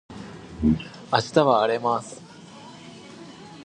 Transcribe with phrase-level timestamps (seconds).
[0.63, 2.19] 明日は荒れます